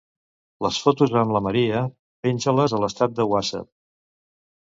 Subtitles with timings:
[0.65, 1.83] Les fotos amb la Maria,
[2.27, 3.71] penja-les a l'estat de Whatsapp.